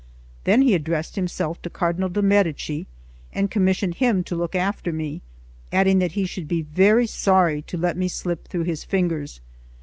[0.45, 2.87] Then he addressed himself to Cardinal de' Medici,
[3.33, 5.21] and commissioned him to look after me,
[5.71, 9.41] adding that he should be very sorry to let me slip through his fingers.